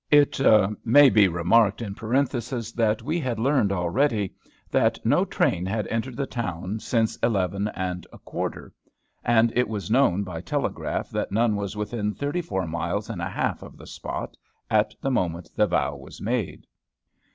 [0.09, 0.41] It
[0.83, 4.33] may be remarked in parenthesis that we had learned already
[4.71, 8.73] that no train had entered the town since eleven and a quarter;
[9.23, 13.29] and it was known by telegraph that none was within thirty four miles and a
[13.29, 14.35] half of the spot,
[14.71, 16.65] at the moment the vow was made.